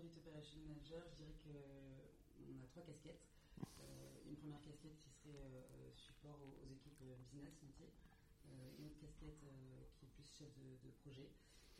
[0.00, 3.20] Product Operation Manager, je dirais qu'on a trois casquettes.
[3.60, 7.92] Euh, une première casquette qui serait euh, support aux, équipes business métier.
[8.48, 9.44] une autre casquette
[9.92, 11.28] qui est plus chef de, projet.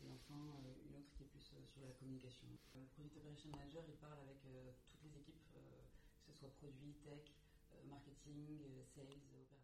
[0.05, 0.37] Et enfin,
[0.85, 2.45] une autre qui est plus sur la communication.
[2.77, 4.37] Le Product Operation Manager, il parle avec
[4.85, 7.25] toutes les équipes, que ce soit produit, tech,
[7.89, 9.57] marketing, sales, opération.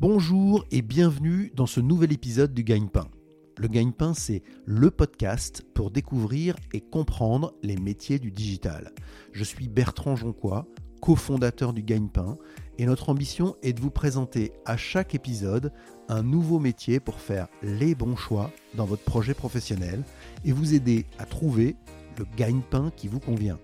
[0.00, 3.08] Bonjour et bienvenue dans ce nouvel épisode du Gagne-Pain.
[3.56, 8.92] Le Gagne-Pain, c'est le podcast pour découvrir et comprendre les métiers du digital.
[9.32, 10.68] Je suis Bertrand Jonquois,
[11.02, 12.38] cofondateur du Gagne-Pain,
[12.78, 15.72] et notre ambition est de vous présenter à chaque épisode
[16.08, 20.04] un nouveau métier pour faire les bons choix dans votre projet professionnel
[20.44, 21.74] et vous aider à trouver
[22.18, 23.58] le gagne-pain qui vous convient.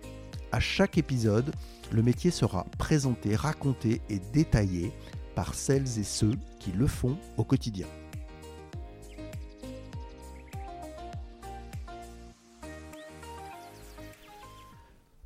[0.51, 1.53] À chaque épisode,
[1.93, 4.93] le métier sera présenté, raconté et détaillé
[5.35, 7.87] par celles et ceux qui le font au quotidien.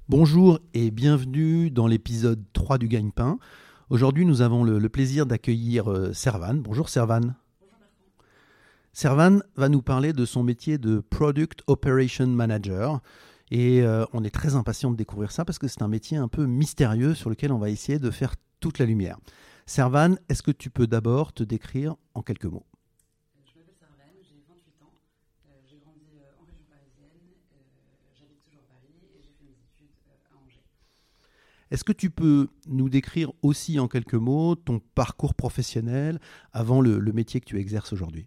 [0.08, 3.38] Bonjour et bienvenue dans l'épisode 3 du Gagne-Pain.
[3.90, 6.54] Aujourd'hui, nous avons le, plaisir d'accueillir euh, Servan.
[6.54, 7.34] Bonjour Servan.
[8.94, 13.00] Servan va nous parler de son métier de Product Operation Manager.
[13.50, 16.28] Et euh, on est très impatient de découvrir ça parce que c'est un métier un
[16.28, 19.18] peu mystérieux sur lequel on va essayer de faire toute la lumière.
[19.68, 22.64] Servan, est-ce que tu peux d'abord te décrire en quelques mots?
[23.44, 24.94] Je m'appelle Servan, j'ai 28 ans,
[25.44, 27.20] euh, j'ai grandi euh, en région parisienne,
[27.52, 27.58] euh,
[28.18, 30.64] j'habite toujours à Paris et j'ai fait mes études à Angers.
[31.70, 36.18] Est-ce que tu peux nous décrire aussi en quelques mots ton parcours professionnel
[36.54, 38.26] avant le, le métier que tu exerces aujourd'hui?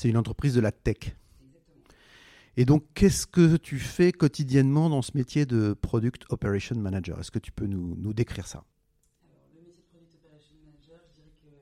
[0.00, 1.12] C'est une entreprise de la tech.
[2.56, 7.20] Et donc, qu'est-ce que tu fais quotidiennement dans ce métier de Product Operation Manager?
[7.20, 8.64] Est-ce que tu peux nous, décrire ça
[9.20, 11.52] Alors, le métier de Product Operation Manager, je dirais qu'on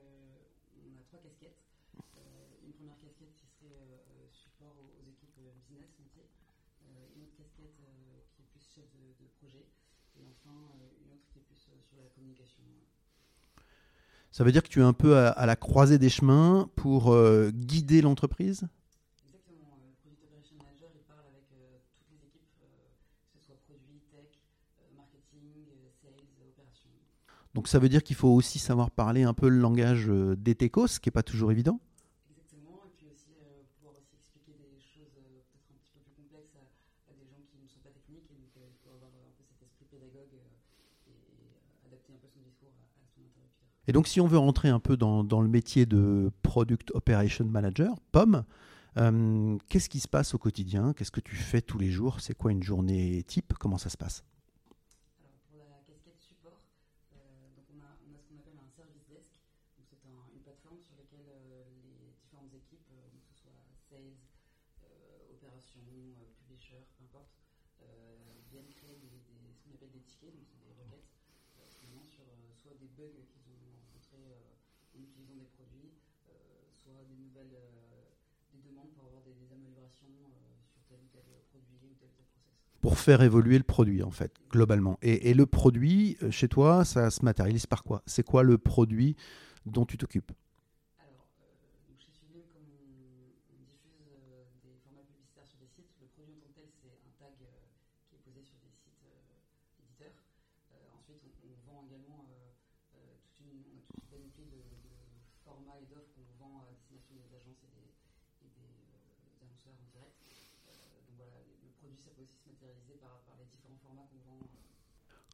[0.95, 1.59] a trois casquettes.
[2.15, 6.23] Euh, une première casquette qui serait euh, support aux, équipes business, métier.
[6.23, 9.67] Euh, une autre casquette qui est plus chef de, projet.
[10.15, 10.55] Et enfin,
[11.03, 12.63] une autre qui est plus sur la communication.
[14.39, 17.51] Ça veut dire que tu es un peu à, la croisée des chemins pour euh,
[17.53, 18.69] guider l'entreprise?
[19.25, 19.75] Exactement.
[19.83, 21.75] Le Product Operation Manager, il parle avec euh,
[22.07, 22.87] toutes les équipes, euh,
[23.33, 24.31] que ce soit produit, tech,
[24.95, 25.67] marketing,
[26.01, 26.87] sales, opération.
[27.53, 30.87] Donc ça veut dire qu'il faut aussi savoir parler un peu le langage des techos,
[30.87, 31.81] ce qui n'est pas toujours évident
[32.29, 32.45] Et donc,
[44.07, 48.43] si on veut rentrer un peu dans, le métier de Product Operation Manager, POM,
[48.97, 50.93] euh, qu'est-ce qui se passe au quotidien?
[50.93, 52.19] Qu'est-ce que tu fais tous les jours?
[52.19, 53.53] C'est quoi une journée type?
[53.59, 54.23] Comment ça se passe?
[82.81, 84.97] Pour faire évoluer le produit, en fait, globalement.
[85.01, 88.01] Et, le produit, euh, chez toi, ça se matérialise par quoi?
[88.05, 89.15] C'est quoi le produit
[89.65, 90.31] dont tu t'occupes?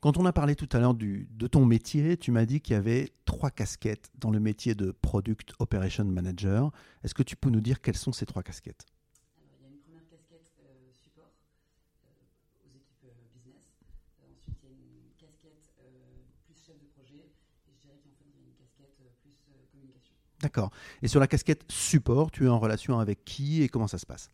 [0.05, 2.77] Quand on a parlé tout à l'heure de ton métier, tu m'as dit qu'il y
[2.77, 6.71] avait trois casquettes dans le métier de Product Operation Manager.
[7.03, 8.85] Est-ce que tu peux nous dire quelles sont ces trois casquettes?
[9.41, 11.33] Il y a une première casquette euh, support
[12.05, 13.73] euh, aux équipes euh, business.
[14.21, 15.73] Ensuite, il y a une casquette
[16.45, 17.25] plus chef de projet.
[17.65, 19.33] Et je dirais qu'il y a une casquette plus
[19.73, 20.13] communication.
[20.39, 20.69] D'accord.
[21.01, 24.05] Et sur la casquette support, tu es en relation avec qui et comment ça se
[24.05, 24.29] passe?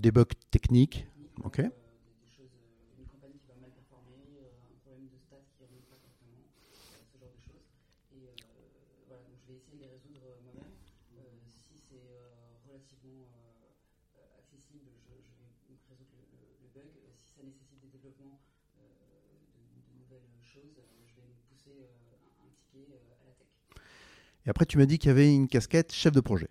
[0.00, 1.04] Des bugs techniques,
[1.36, 1.68] une campagne
[3.36, 4.16] qui va mal performer,
[4.64, 6.40] un problème de stats qui ne remonte pas correctement,
[6.72, 7.68] ce genre de choses.
[8.16, 8.32] Et
[9.04, 10.72] voilà, donc je vais essayer de les résoudre moi-même.
[11.52, 12.00] Si c'est
[12.64, 13.28] relativement
[14.40, 16.32] accessible, je vais résoudre
[16.64, 16.88] le bug.
[17.20, 18.40] Si ça nécessite des développements,
[18.80, 18.88] de
[20.00, 21.76] nouvelles choses, je vais me pousser
[22.40, 23.52] un ticket à la tech.
[23.76, 26.48] Et après, tu m'as dit qu'il y avait une casquette chef de projet.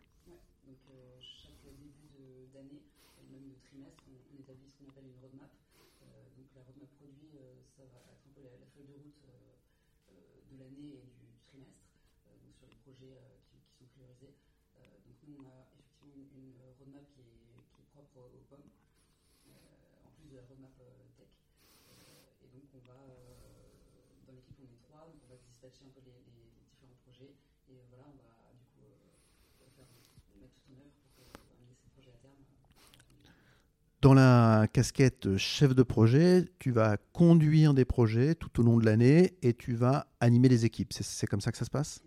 [34.02, 38.86] Dans la casquette chef de projet, tu vas conduire des projets tout au long de
[38.86, 40.94] l'année et tu vas animer les équipes.
[40.94, 42.02] C'est comme ça que ça se passe?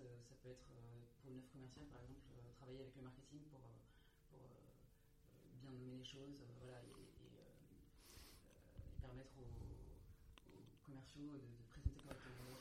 [0.00, 3.02] Euh, ça peut être euh, pour une œuvre commerciale, par exemple, euh, travailler avec le
[3.02, 3.60] marketing pour,
[5.60, 6.92] bien nommer les choses voilà, et,
[9.00, 9.52] permettre aux,
[10.86, 12.56] commerciaux de, de, présenter correctement.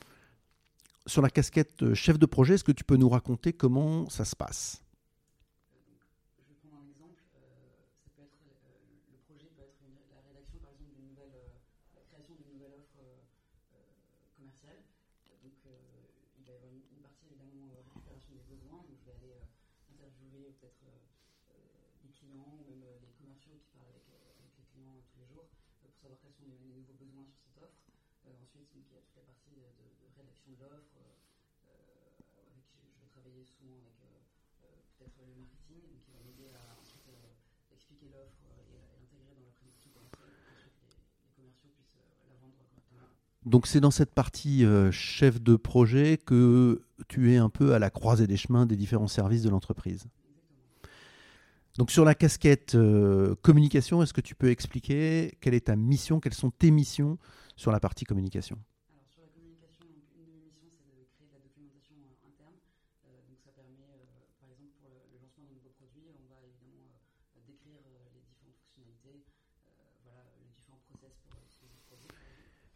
[1.06, 4.36] Sur la casquette chef de projet, est-ce que tu peux nous raconter comment ça se
[4.36, 4.84] passe?
[28.82, 32.66] donc il y a toute la partie de, de, de rédaction de l'offre, euh, avec
[32.66, 34.26] je, je, vais travailler souvent avec euh,
[34.66, 37.06] euh, peut-être le marketing, donc il va m'aider à ensuite,
[37.70, 40.74] expliquer l'offre et, et l'intégrer dans la présentation commerciale pour que les,
[41.46, 43.06] les, commerciaux puissent la vendre correctement.
[43.46, 47.80] Donc c'est dans cette partie euh, chef de projet que tu es un peu à
[47.80, 50.10] la croisée des chemins des différents services de l'entreprise.
[51.78, 56.20] Donc sur la casquette euh, communication, est-ce que tu peux expliquer quelle est ta mission,
[56.20, 57.18] quelles sont tes missions
[57.56, 58.58] sur la partie communication?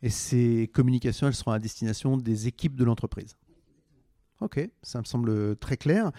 [0.06, 3.36] Et ces communications, elles seront à destination des équipes de l'entreprise.
[4.40, 6.12] Ok, ça me semble très clair.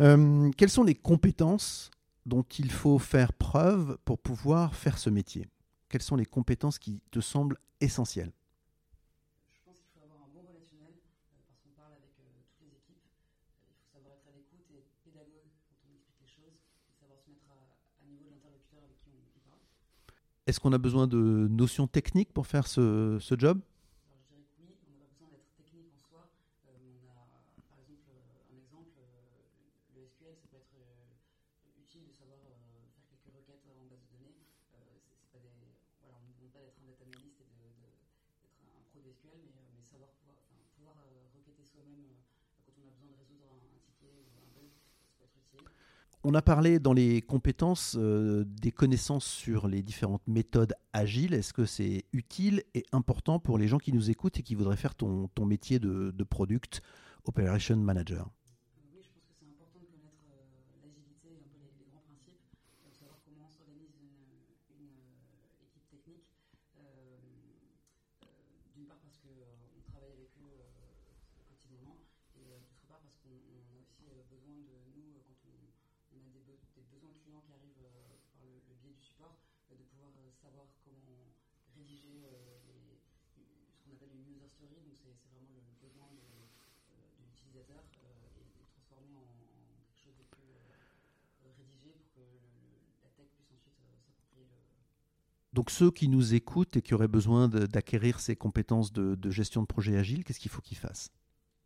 [0.00, 1.92] Euh, quelles sont les compétences
[2.26, 5.46] dont il faut faire preuve pour pouvoir faire ce métier?
[5.88, 8.32] Quelles sont les compétences qui te semblent essentielles?
[20.48, 23.60] Est-ce qu'on a besoin de notions techniques pour faire ce, job?
[46.24, 51.32] On a parlé dans les compétences euh, des connaissances sur les différentes méthodes agiles.
[51.32, 54.76] Est-ce que c'est utile et important pour les gens qui nous écoutent et qui voudraient
[54.76, 56.82] faire ton, métier de product
[57.24, 58.28] operation manager?
[92.18, 92.38] Le
[95.58, 99.66] donc ceux qui nous écoutent et qui auraient besoin d'acquérir ces compétences de, gestion de
[99.66, 101.10] projet agile, qu'est-ce qu'il faut qu'ils fassent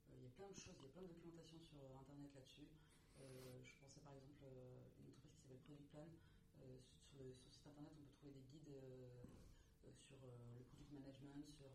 [0.08, 2.72] Il y a plein de choses, il y a plein de documentation sur Internet là-dessus.
[3.20, 4.54] Euh, je pensais par exemple à
[4.96, 6.08] une entreprise qui s'appelle Product Plan.
[6.08, 10.88] Euh, sur, le, sur, site Internet, on peut trouver des guides euh, sur le product
[10.96, 11.68] management, sur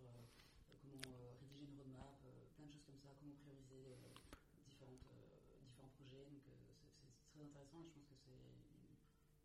[0.82, 1.06] comment
[1.38, 2.18] rédiger une roadmap,
[2.58, 3.94] plein de choses comme ça, comment prioriser
[4.66, 6.34] différentes, différents projets.
[6.34, 8.34] Donc c'est très intéressant et je pense que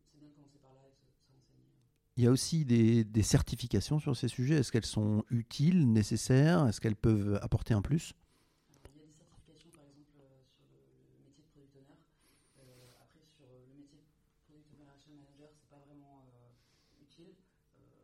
[0.09, 1.93] c'est bien de commencer par là et de se renseigner.
[2.17, 4.57] Il y a aussi des, des certifications sur ces sujets.
[4.57, 6.67] Est-ce qu'elles sont utiles, nécessaires?
[6.67, 8.13] Est-ce qu'elles peuvent apporter un plus?
[8.71, 10.77] Il y a des certifications, par exemple, euh, sur le,
[11.17, 11.97] le métier de product owner.
[12.61, 14.05] Euh, après, sur le métier de
[14.45, 16.29] product operation manager, c'est pas vraiment
[17.01, 17.33] utile,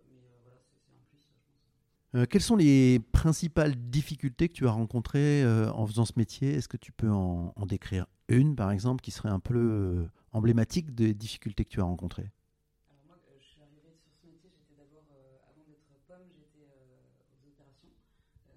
[0.08, 2.28] mais voilà, c'est un plus, je pense.
[2.30, 6.54] Quelles sont les principales difficultés que tu as rencontrées euh, en faisant ce métier?
[6.54, 10.94] Est-ce que tu peux en, en, décrire une, par exemple, qui serait un peu emblématique
[10.94, 12.30] des difficultés que tu as rencontrées
[12.88, 15.04] Alors moi, je suis arrivée sur ce métier, j'étais d'abord,
[15.48, 17.92] avant d'être pomme, j'étais aux opérations.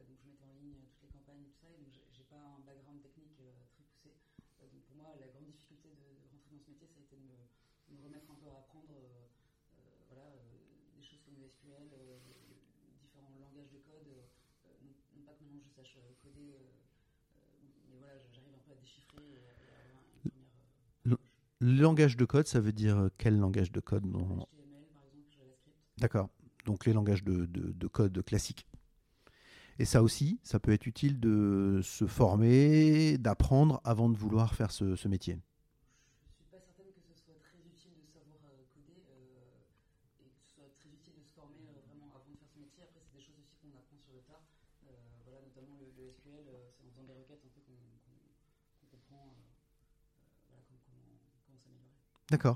[0.08, 2.60] donc je mettais en ligne toutes les campagnes, tout ça, et donc j'ai pas un
[2.68, 4.12] background technique très poussé.
[4.60, 7.16] donc pour moi, la grande difficulté de, de, rentrer dans ce métier, ça a été
[7.16, 7.40] de me,
[7.88, 8.92] de me remettre un peu à apprendre
[10.12, 11.88] voilà, des choses comme le SQL,
[13.00, 14.12] différents langages de code.
[14.84, 15.72] Non, non, pas que maintenant
[16.36, 20.04] je sache coder, mais voilà, j'arrive un peu à déchiffrer et à, et à avoir
[20.04, 20.52] une première
[21.62, 25.30] le langage de code, ça veut dire quel langage de code non HTML, par exemple,
[25.30, 25.78] JavaScript.
[26.00, 26.30] D'accord.
[26.66, 28.68] Donc les langages de, de, de, code classiques.
[29.80, 34.72] Et ça aussi, ça peut être utile de se former, d'apprendre avant de vouloir faire
[34.72, 35.40] ce, ce métier.
[36.38, 38.38] Je suis pas certaine que ce soit très utile de savoir
[38.74, 42.38] coder euh, et que ce soit très utile de se former euh, vraiment avant de
[42.38, 42.84] faire ce métier.
[42.84, 44.42] Après, c'est des choses aussi qu'on apprend sur le tas.
[44.86, 44.94] Euh,
[45.26, 46.46] voilà, notamment le, le SQL,
[46.78, 47.74] c'est en faisant des requêtes un peu qu'on
[48.06, 48.14] qu
[48.78, 49.34] qu comprend
[50.46, 52.21] voilà, comment, comment s'améliorer.
[52.32, 52.56] D'accord.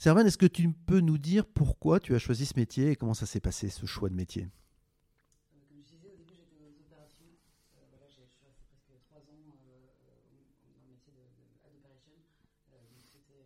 [0.00, 3.12] Servan, est-ce que tu peux nous dire pourquoi tu as choisi ce métier et comment
[3.12, 4.48] ça s'est passé, ce choix de métier?
[4.48, 7.28] Euh, Comme je disais, au début, j'étais aux opérations.
[7.76, 11.20] Euh, voilà, presque trois ans euh, dans le métier de,
[11.68, 12.16] operation.
[12.16, 13.44] donc c'était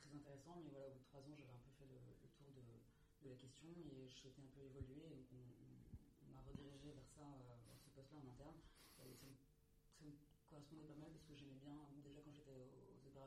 [0.00, 2.00] très intéressant, mais voilà, au bout de trois ans, j'avais un peu fait le,
[2.40, 5.12] tour de, la question et je souhaitais un peu évoluer.
[5.12, 7.28] On, m'a redirigé vers ça,
[7.68, 8.56] vers ce poste-là en interne.
[8.96, 10.16] Ça me, ça me
[10.48, 13.22] correspondait pas mal parce que j'aimais bien, déjà quand j'étais aux ça.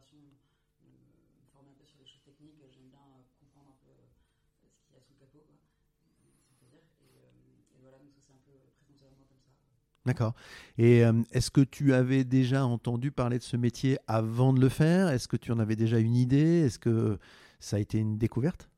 [10.06, 10.36] D'accord.
[10.78, 14.70] Et euh, est-ce que tu avais déjà entendu parler de ce métier avant de le
[14.70, 15.10] faire?
[15.10, 16.62] Est-ce que tu en avais déjà une idée?
[16.62, 17.18] Est-ce que
[17.60, 18.70] ça a été une découverte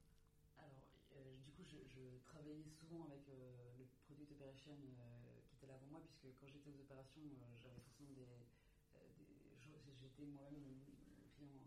[0.55, 0.71] Alors,
[1.19, 1.99] euh, du coup, je, je,
[2.31, 6.71] travaillais souvent avec euh, le product operation qui était là avant moi, puisque quand j'étais
[6.71, 7.27] aux opérations,
[7.59, 11.59] j'avais forcément des, des j'étais moi-même le, le, client,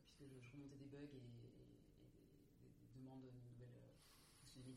[0.00, 3.52] puisque je, je, remontais des bugs et, et, et des, des, demandes de nouvelles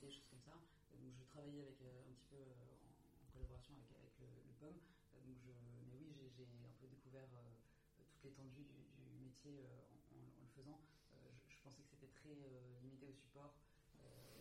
[0.05, 0.57] fonctionnalités, choses comme ça.
[1.01, 2.41] Donc, je travaillais avec un petit peu
[3.33, 4.75] collaboration avec, avec le, le, POM.
[5.25, 5.51] Donc je,
[5.89, 7.27] mais oui, j'ai un peu découvert
[7.97, 10.79] toute l'étendue du, du, métier en, en, en, le faisant.
[11.09, 11.17] Je,
[11.49, 12.35] je, pensais que c'était très
[12.83, 13.53] limité au support.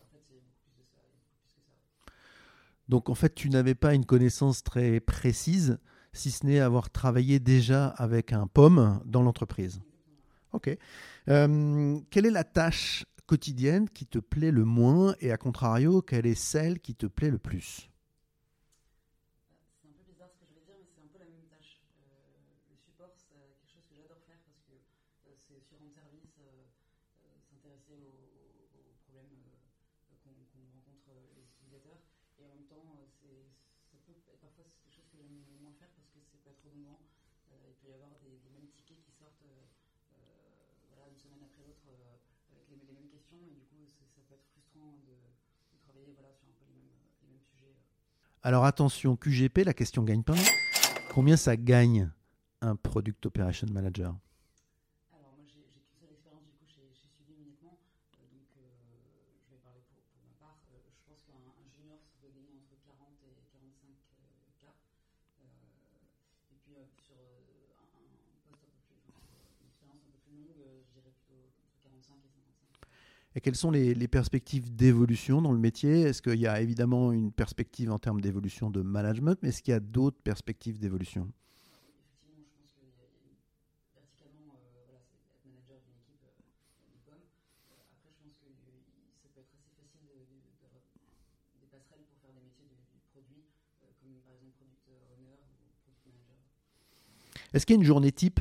[0.01, 1.61] en fait, il y a beaucoup plus de ça, il y a beaucoup plus que
[1.65, 1.75] ça.
[2.87, 5.79] Donc en fait, tu n'avais pas une connaissance très précise,
[6.13, 9.81] si ce n'est avoir travaillé déjà avec un POM dans l'entreprise.
[10.53, 10.69] Ok.
[11.27, 16.25] Euh, quelle est la tâche quotidienne qui te plaît le moins et à contrario, quelle
[16.25, 17.89] est celle qui te plaît le plus?
[25.65, 26.65] Sur un service, euh,
[27.49, 32.01] s'intéresser aux, problèmes euh, qu'on qu rencontre euh, les utilisateurs.
[32.39, 32.85] Et en même temps,
[33.91, 36.63] ça peut être parfois quelque chose que j'aime moins faire parce que ça peut être
[36.65, 36.99] redondant.
[37.49, 41.87] il peut y avoir des, des mêmes tickets qui sortent une semaine après l'autre
[42.51, 43.39] avec les, les, mêmes questions.
[43.47, 46.75] Et du coup, ça peut être frustrant de, de travailler voilà, sur un peu les
[46.75, 46.91] mêmes,
[47.23, 47.75] les mêmes sujets.
[48.43, 50.35] Alors attention, QGP, la question gagne pas.
[51.13, 52.09] Combien ça gagne
[52.61, 54.15] un Product Operation Manager
[67.05, 70.91] sur un, un, poste un peu plus, enfin, une expérience un peu plus longue, je
[70.93, 72.15] dirais plutôt entre 45
[73.35, 73.41] et 55.
[73.41, 76.01] Et quelles sont les, les perspectives d'évolution dans le métier?
[76.01, 79.71] Est-ce qu'il y a évidemment une perspective en termes d'évolution de management, mais est-ce qu'il
[79.73, 81.27] y a d'autres perspectives d'évolution?
[81.75, 84.55] Effectivement, je pense qu'il y a, il y a- verticalement,
[84.87, 86.31] voilà, c'est être manager d'une équipe de
[87.03, 87.27] pommes.
[87.67, 90.83] Après, je pense que ça peut être assez facile de- de- d'avoir
[91.59, 93.43] des passerelles pour faire des métiers du, du produit,
[93.83, 96.39] comme par exemple product owner ou product manager.
[97.51, 98.39] Est-ce qu'il y a une journée type?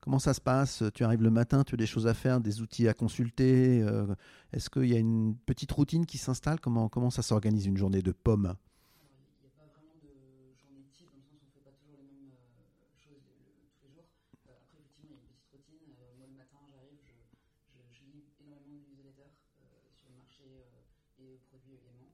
[0.00, 0.82] Comment ça se passe?
[0.94, 4.06] Tu arrives le matin, tu as des choses à faire, des outils à consulter euh,
[4.52, 6.58] Est-ce qu'il y a une petite routine qui s'installe?
[6.58, 8.46] Comment, comment ça s'organise une journée de pomme?
[8.46, 10.08] Alors, il n'y a pas vraiment de
[10.56, 13.20] journée type, dans le sens où on ne fait pas toujours les mêmes euh, choses
[13.28, 14.08] le- le- tous les jours.
[14.48, 15.92] Euh, après, effectivement, il y a une petite routine.
[16.16, 17.12] Moi, le matin, j'arrive, je,
[17.76, 19.36] je, je lis énormément de newsletters
[20.00, 20.48] sur le marché
[21.20, 22.08] et produits également.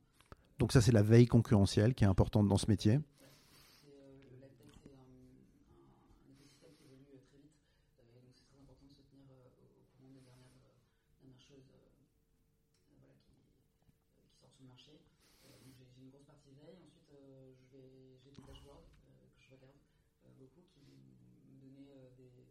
[0.59, 2.99] Donc ça c'est la veille concurrentielle qui est importante dans ce métier.
[2.99, 7.61] C'est, euh, le LabTech, c'est un, un, un écosystème qui évolue euh, très vite.
[8.00, 10.57] Euh, et donc, c'est très important de se tenir euh, au, au courant des dernières,
[10.64, 10.73] euh,
[11.21, 14.97] dernières choses euh, euh, voilà, qui, euh, qui sortent sur le marché.
[14.97, 16.81] Euh, donc, j'ai, j'ai une grosse partie veille.
[16.81, 21.61] Ensuite, euh, je vais, j'ai des dashboards euh, que je regarde euh, beaucoup qui me
[21.61, 22.49] donnaient euh, des, des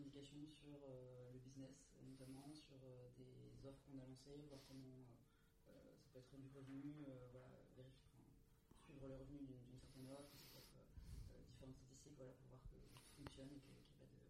[0.00, 5.04] indications sur euh, le business, notamment sur euh, des offres qu'on a lancées, voir comment
[5.68, 8.24] euh, ça peut être du revenu, voilà, vérifier, enfin,
[8.80, 12.80] suivre les revenus d'une, certaine offre, ça peut être différentes statistiques voilà, pour voir que
[12.80, 14.24] tout fonctionne et qu'il n'y ait pas de, de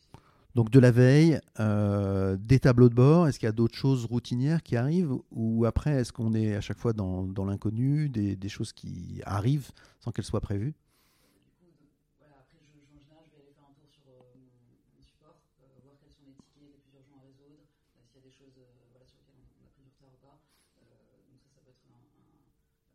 [0.00, 0.16] soucis.
[0.56, 4.06] Donc de la veille, euh, des tableaux de bord, est-ce qu'il y a d'autres choses
[4.06, 8.36] routinières qui arrivent Ou après, est-ce qu'on est à chaque fois dans, dans l'inconnu, des,
[8.36, 12.96] des choses qui arrivent sans qu'elles soient prévues Du coup, de- voilà, après, je, je-
[12.96, 14.48] en général, je vais aller faire un tour sur euh, mon,
[14.96, 17.64] mon support, euh, voir quels sont les tickets les plus urgents à résoudre,
[17.96, 19.90] euh, s'il y a des choses euh, voilà, sur lesquelles on, on a pris du
[19.92, 20.36] retard ou pas.
[20.80, 22.48] Euh, donc ça, ça peut être un, un-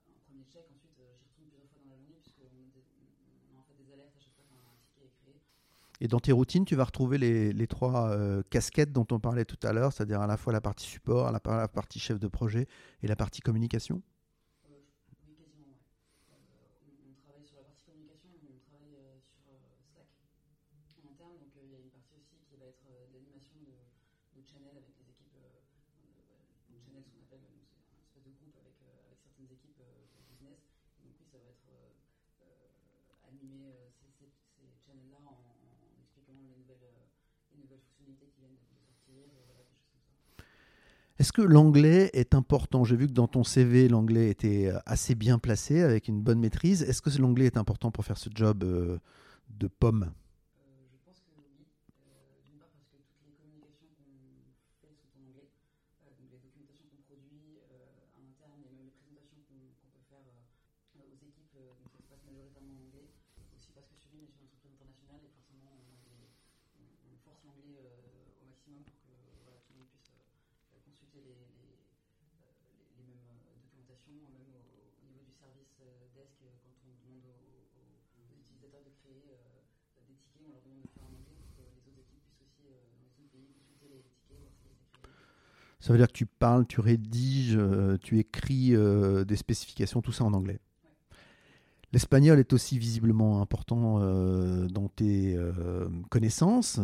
[0.10, 0.66] un premier check.
[0.74, 2.90] Ensuite, euh, j'y retourne plusieurs fois dans la journée, puisqu'on a, des-
[3.50, 5.38] on a en fait des alertes à chaque fois qu'un ticket est créé.
[6.04, 9.62] Et dans tes routines, tu vas retrouver les, trois euh, casquettes dont on parlait tout
[9.62, 12.66] à l'heure, c'est-à-dire à la fois la partie support, la, partie chef de projet
[13.04, 14.02] et la partie communication?
[14.66, 14.82] Euh,
[15.30, 15.78] oui, quasiment, ouais.
[16.34, 18.98] Euh, on, travaille sur la partie communication, on travaille
[19.30, 20.10] sur Slack
[20.98, 21.38] en interne.
[21.38, 22.82] Donc euh, il y a une partie aussi qui va être
[23.14, 25.38] l'animation de, channel avec les équipes.
[26.82, 28.74] Channel, qu'on appelle, un espèce de groupe avec,
[29.22, 29.86] certaines équipes
[30.34, 30.66] business.
[31.06, 31.70] Donc oui, ça va être
[33.30, 33.70] animer
[34.02, 35.61] ces, ces, ces channels-là en,
[41.20, 42.84] Est-ce que l'anglais est important?
[42.84, 46.40] J'ai vu que dans ton CV, l'anglais était euh, assez bien placé, avec une bonne
[46.40, 46.82] maîtrise.
[46.82, 48.98] Est-ce que l'anglais est important pour faire ce job euh,
[49.50, 50.10] de pomme
[50.58, 51.62] Euh, je pense que oui.
[52.10, 54.10] Euh, D'une part parce que toutes les communications qu'on
[54.82, 55.46] fait sont en anglais.
[56.02, 59.92] Euh, donc les documentations qu'on produit euh, en interne et même les présentations qu'on qu'on
[59.94, 63.14] peut faire euh, aux équipes, euh, donc ça se passe majoritairement en anglais.
[63.54, 66.34] Aussi parce que Sublim est une entreprise internationale et forcément on, a des-
[66.82, 69.14] on- on force l'anglais euh, au maximum pour que
[69.46, 72.52] voilà, tout le monde puisse euh, consulter les, les, euh,
[72.98, 75.76] les- les mêmes euh, documentations, même au, au niveau du service
[76.16, 79.36] desk, quand on demande aux, aux- aux utilisateurs de créer
[80.08, 82.44] des tickets, on leur demande de faire en anglais pour que les autres équipes puissent
[82.46, 85.12] aussi, dans les autres pays, consulter les tickets, voir s'ils étaient créés.
[85.84, 90.12] Ça veut dire que tu parles, tu rédiges, euh, tu écris euh, des spécifications, tout
[90.14, 90.60] ça en anglais.
[91.94, 96.80] L'espagnol est aussi visiblement important euh, dans tes euh, connaissances.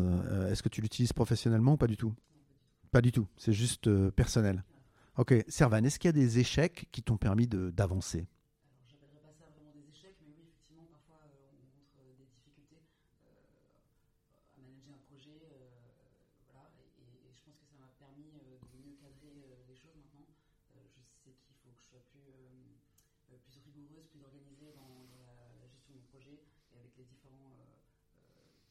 [0.52, 2.13] Est-ce que tu l'utilises professionnellement ou pas du tout?
[2.91, 4.63] Pas du tout, c'est juste personnel.
[5.17, 8.27] Ok, Servan, est-ce qu'il y a des échecs qui t'ont permis d'avancer?
[8.69, 12.13] Alors, j'appellerais pas ça vraiment des échecs, mais oui, effectivement, parfois euh, on rencontre euh,
[12.21, 12.86] des difficultés
[13.25, 13.34] euh,
[14.53, 15.41] à manager un projet.
[15.58, 15.82] euh,
[17.01, 20.30] et, je pense que ça m'a permis euh, de mieux cadrer euh, les choses maintenant.
[20.77, 22.77] Euh, je sais qu'il faut que je sois plus, euh,
[23.34, 26.38] euh, rigoureuse, plus organisée dans, la, gestion de mon projet
[26.71, 27.58] et avec les différentes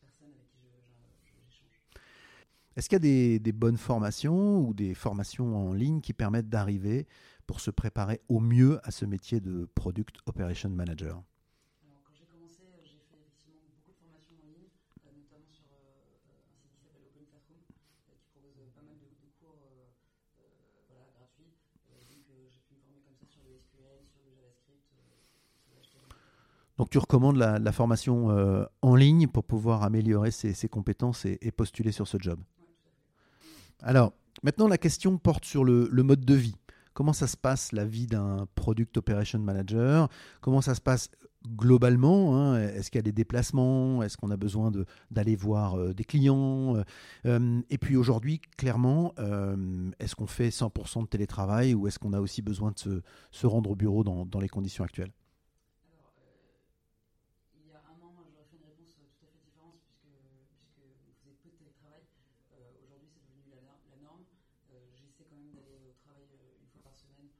[0.00, 0.95] personnes avec qui je- je- je-.
[2.76, 6.50] Est-ce qu'il y a des, des bonnes formations ou des formations en ligne qui permettent
[6.50, 7.06] d'arriver
[7.46, 11.16] pour se préparer au mieux à ce métier de Product Operation Manager?
[11.16, 14.68] Alors, quand j'ai commencé, euh, j'ai fait effectivement beaucoup de formations en ligne,
[15.00, 15.64] notamment sur un site
[16.68, 19.56] qui s'appelle Open Classroom, qui propose pas mal de, de cours
[20.92, 21.56] voilà, gratuits.
[22.12, 25.00] Donc, euh, j'ai pu me former comme ça sur le SQL, sur le JavaScript, sur
[25.00, 26.12] le HTML.
[26.76, 31.24] Donc tu recommandes la, la formation euh, en ligne pour pouvoir améliorer ses, ses compétences
[31.24, 32.36] et, et postuler sur ce job?
[32.60, 33.65] Ouais, tout à fait.
[33.82, 34.12] Alors,
[34.42, 36.56] maintenant la question porte sur le, mode de vie.
[36.94, 40.08] Comment ça se passe la vie d'un Product Operation Manager?
[40.40, 41.10] Comment ça se passe
[41.46, 42.58] globalement hein?
[42.58, 44.02] Est-ce qu'il y a des déplacements?
[44.02, 44.72] Est-ce qu'on a besoin
[45.10, 46.82] d'aller voir euh, des clients?
[47.26, 52.14] Euh, Et puis aujourd'hui, clairement, euh, est-ce qu'on fait 100% de télétravail ou est-ce qu'on
[52.14, 55.12] a aussi besoin de se, rendre au bureau dans les conditions actuelles
[55.92, 56.32] Alors, euh,
[57.60, 60.08] il y a un an, j'aurais fait une réponse euh, tout à fait différente puisque,
[60.64, 62.02] puisque on faisait peu de télétravail.
[62.56, 64.24] Euh, Aujourd'hui, c'est devenu la, nor- la norme.
[64.98, 67.30] J'essaie quand même d'aller au travail une fois par semaine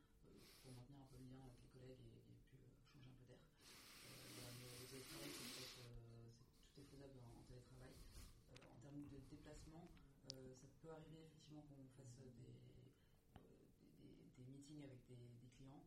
[0.63, 3.27] pour maintenir un peu le lien avec les collègues et, et puis changer un peu
[3.27, 3.43] d'air.
[4.79, 7.95] le télétravail, tout est faisable en, télétravail.
[8.55, 9.85] en termes de déplacement,
[10.27, 12.55] ça peut arriver effectivement qu'on fasse des, des,
[14.37, 15.85] des, meetings avec des, clients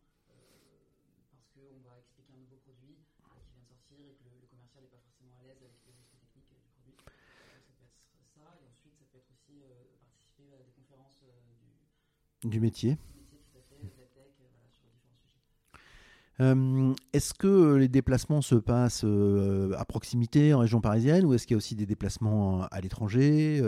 [1.32, 4.48] parce qu'on va expliquer un nouveau produit qui vient de sortir et que le, le
[4.50, 6.98] commercial n'est pas forcément à l'aise avec les aspects techniques du produit.
[6.98, 9.62] ça peut être ça, et ensuite ça peut être aussi
[10.02, 12.98] participer à des conférences du, du métier.
[12.98, 17.06] Du métier tout à fait, ZTech, voilà, sur différents sujets.
[17.14, 21.58] est-ce que les déplacements se passent à proximité en région parisienne ou est-ce qu'il y
[21.58, 23.62] a aussi des déplacements à l'étranger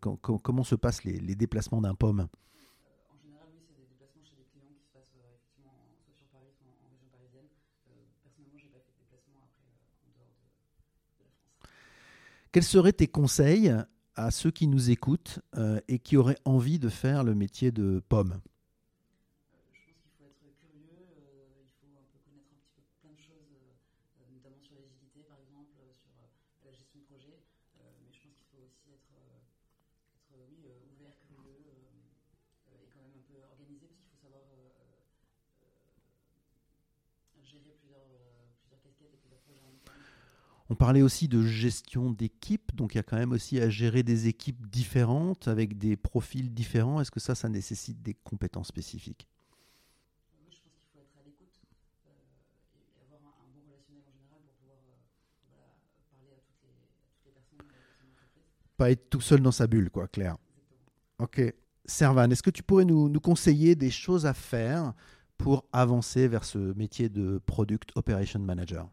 [0.00, 2.28] Comment se passent les, les déplacements d'un pomme
[3.10, 6.26] En général, oui, c'est des déplacements chez des clients qui se passent effectivement soit sur
[6.30, 7.50] Paris, soit en région parisienne.
[8.22, 9.66] personnellement, je n'ai pas fait de déplacement après
[10.06, 10.46] en dehors de,
[11.18, 11.66] de, la France.
[12.54, 13.74] Quels seraient tes conseils
[14.14, 17.98] à ceux qui nous écoutent euh, et qui auraient envie de faire le métier de
[18.08, 18.38] pomme
[19.74, 22.86] Je pense qu'il faut être curieux, euh, il faut un peu connaître un petit peu
[23.02, 23.74] plein de choses, euh,
[24.30, 27.42] notamment sur l'agilité par exemple, sur la gestion de projet,
[27.74, 30.62] mais je pense qu'il faut aussi être, être oui,
[30.94, 34.46] ouvert, curieux et quand même un peu organisé parce qu'il faut savoir
[37.42, 38.06] gérer plusieurs,
[38.62, 39.98] plusieurs casquettes et plusieurs projets en même temps.
[40.70, 44.02] On parlait aussi de gestion d'équipe, donc il y a quand même aussi à gérer
[44.02, 47.00] des équipes différentes avec des profils différents.
[47.00, 49.28] Est-ce que ça, ça nécessite des compétences spécifiques?
[50.40, 51.52] Oui, je pense qu'il faut être à l'écoute
[52.74, 54.78] et avoir un, un, bon relationnel en général pour pouvoir
[55.52, 55.68] voilà,
[56.10, 58.48] parler à toutes les, à toutes les personnes de son entreprise.
[58.78, 60.38] Pas être tout seul dans sa bulle, quoi, clair.
[60.56, 60.80] Exactement.
[61.18, 61.54] Ok.
[61.84, 64.94] Servan, est-ce que tu pourrais nous, nous conseiller des choses à faire
[65.36, 68.88] pour avancer vers ce métier de Product Operation Manager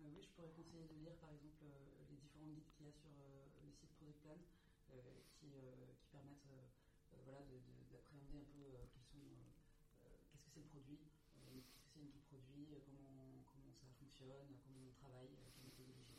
[0.00, 1.78] Euh, oui, je pourrais conseiller de lire par exemple euh,
[2.10, 5.94] les différents guides qu'il y a sur euh, le site Product Plan euh, qui, euh,
[6.00, 6.66] qui permettent euh,
[7.14, 10.64] euh, voilà, de- de- d'appréhender un peu euh, quels sont, euh, euh, qu'est-ce que c'est
[10.66, 10.98] le produit,
[11.38, 13.14] euh, qu'est-ce que c'est une équipe produit, euh, comment,
[13.46, 16.18] comment ça fonctionne, comment on travaille, euh, quelle méthodologie.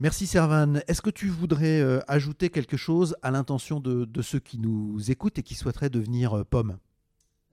[0.00, 0.76] Merci Servan.
[0.86, 5.10] Est-ce que tu voudrais euh, ajouter quelque chose à l'intention de, de ceux qui nous
[5.10, 6.78] écoutent et qui souhaiteraient devenir euh, pomme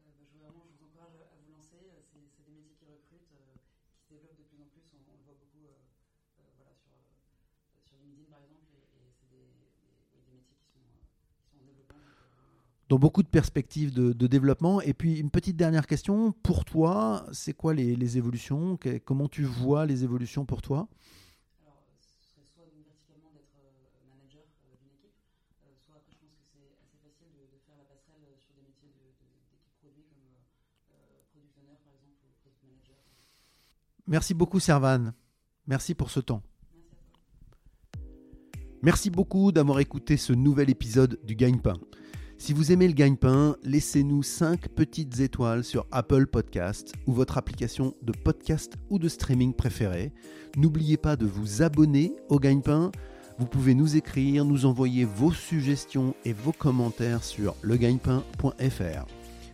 [0.05, 1.81] je, vraiment, je vous encourage à vous lancer.
[2.13, 4.85] C'est c'est des métiers qui recrutent, qui se développent de plus en plus.
[4.85, 5.25] On, on
[12.85, 14.81] le voit beaucoup donc, de perspectives de, de développement.
[14.81, 16.31] Et puis une petite dernière question.
[16.43, 18.77] Pour toi, c'est quoi les, les évolutions?
[19.03, 20.87] Comment tu vois les évolutions pour toi
[21.65, 25.17] Alors, euh, ce serait soit donc, verticalement d'être euh, manager euh, d'une équipe,
[25.65, 28.37] euh, soit après, je pense que c'est assez facile de, de faire la passerelle euh,
[28.37, 30.45] sur des métiers de- de- d'équipe produit comme euh,
[30.93, 33.01] euh, product owner par exemple ou product manager.
[34.07, 35.13] Merci beaucoup Servan.
[35.67, 36.43] Merci pour ce temps.
[38.83, 41.77] Merci beaucoup d'avoir écouté ce nouvel épisode du Gagne-Pain.
[42.37, 47.95] Si vous aimez le Gagne-Pain, laissez-nous 5 petites étoiles sur Apple Podcast ou votre application
[48.03, 50.11] de podcast ou de streaming préférée.
[50.55, 52.91] N'oubliez pas de vous abonner au Gagne-Pain.
[53.39, 59.07] Vous pouvez nous écrire, nous envoyer vos suggestions et vos commentaires sur legagnepain.fr.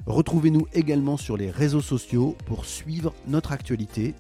[0.08, 4.16] Retrouvez-nous également sur les réseaux sociaux pour suivre notre actualité.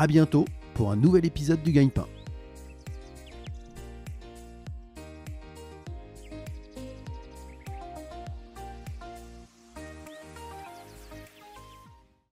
[0.00, 2.06] À bientôt pour un nouvel épisode du Gagne-Pain.